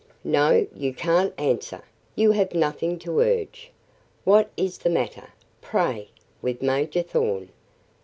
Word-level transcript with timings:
"No; 0.23 0.65
you 0.75 0.95
can't 0.95 1.31
answer; 1.39 1.83
you 2.15 2.31
have 2.31 2.55
nothing 2.55 2.97
to 2.97 3.19
urge. 3.19 3.69
What 4.23 4.49
is 4.57 4.79
the 4.79 4.89
matter, 4.89 5.27
pray, 5.61 6.09
with 6.41 6.59
Major 6.63 7.03
Thorn? 7.03 7.49